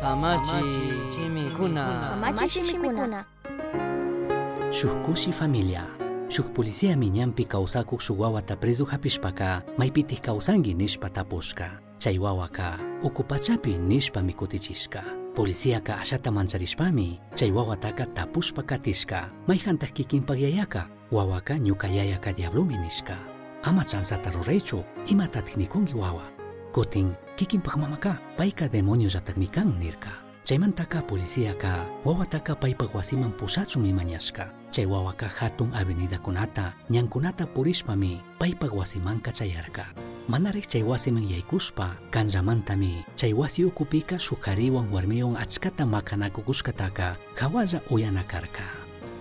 [0.00, 0.58] Samachi
[1.14, 2.00] chimikuna.
[2.00, 3.24] Samachi chimikuna.
[4.72, 5.86] Shukushi familia.
[6.28, 11.70] Shuk policía miñampi kawsakuq shuk wawata preso hapishpaka maypitij kawsanki nishpa tapushka.
[11.98, 15.02] Chay wawaka ukupachapi nishpami kutichishka.
[15.34, 19.30] Policíaka ashata mancharishpami chay wawataka tapushpa katishka.
[19.46, 23.16] Mayjantaq kikinpak yayaka wawaka ñuka yayaka diablumi nishka.
[23.62, 26.22] Ama chansata ruraychu ima nikunki wawa.
[26.74, 30.10] Kotin kikin pahmamaka paika demonios atakmikan nirka.
[30.42, 37.78] Chaymantaka policiaka wawataka paypa wasiman pusachun Cai Chay wawaka hatun avenida kunata nyang kunata puris
[37.86, 39.86] pamii, pai ñankunata purishpami paypa wasimanka chayarka.
[40.28, 48.66] Manarek chay wasiman yaykuspa kanramantami chay wasi ukupika sukariwan warmiwan achkata makanakukushkataka hawalla uyanakarka.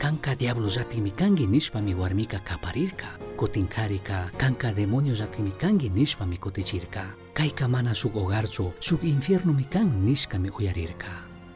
[0.01, 3.22] Kanka diablos atikmikangi nishpami warmika kaparirka.
[3.37, 7.05] Kutinkarika kanka demonio llatikmi kanki nishpami kutichirka.
[7.33, 11.11] Kayka mana shuk hogarchu shuk infiernomi kan nishkami uyarirka.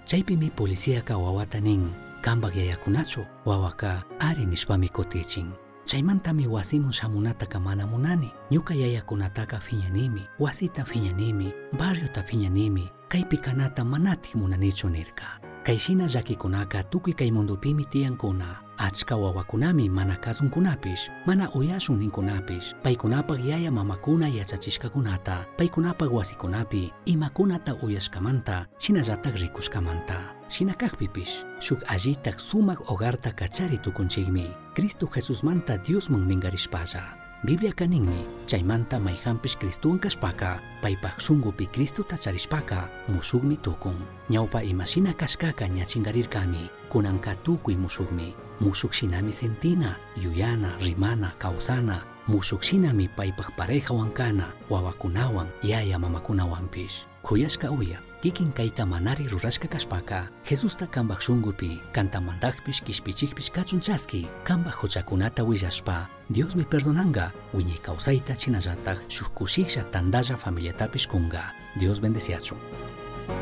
[0.06, 1.90] Chaypimi policíaka wawata nin
[2.22, 5.52] kambak yayakunachu wawaka ari nishpami kutichin.
[5.86, 8.32] Chaymantami wasimun shamunataka mana munani.
[8.52, 15.40] Ñuka yayakunataka fiñanimi, wasita fiñanimi, barriota fiñanimi, kaypi kanata manatik munanichu nirka.
[15.68, 18.64] Kayshina llakikunaka tukuy kay mundupimi tiyankuna.
[18.78, 28.68] Achka wawakunami mana kasunkunapish, mana uyashun ninkunapish, paykunapak yaya mamakuna yachachishkakunata, paykunapak wasikunapi, imakunata uyashkamanta,
[28.78, 30.36] shinallatak rikushkamanta.
[30.48, 37.27] Shinakakpipish, shuk allitak sumak hogarta kachari tukunchikmi, Cristo Jesusmanta Diosman mingarishpalla.
[37.46, 43.94] Biblia kaninmi, chaymanta mayhampish Cristuwan kashpaka, paypak shungupi Cristuta charishpaka, mushugmi tukun.
[44.30, 48.34] Ñawpa imashina kashkaka ñachingarirkami, kunanka tukuy mushugmi.
[48.60, 57.06] Mushuk shinami sentina, yuyana, rimana, kawsana, mushuk shinami paypak parejawan kana, wawakunawan, yaya mamakunawanpish.
[57.22, 65.44] Kuyashka uya, kikin kayta manari rurashka kashpaka, Jesusta kambak shungupi, kantamandakpish kishpichikpish kachunchaski, kambak huchakunata
[65.44, 71.54] willashpa, Dios mi perdonanga, wiñi kawsayta chinallatak, shuk kushiksha tandalla familiatapish kunga.
[71.80, 72.58] Dios bendeciachun.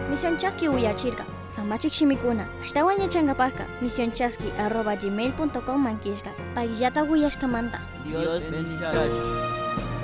[0.10, 1.26] Misión Chasqui uyachirka.
[1.48, 2.48] Samachik Shimikuna.
[2.64, 3.66] Ashtawan yachangapaka.
[3.82, 6.32] Misión Chasqui arroba gmail.com manquishka.
[6.54, 7.80] Pagillata uyashkamanta.
[8.06, 9.95] Dios bendice.